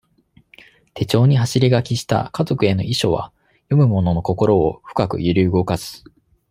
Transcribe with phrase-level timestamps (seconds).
[0.95, 3.31] 手帳に走り書きした家族への遺書は、
[3.65, 6.03] 読む者の心を、深く揺り動かす。